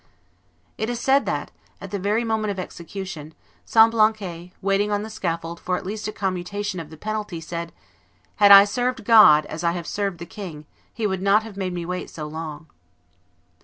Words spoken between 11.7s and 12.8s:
me wait so long."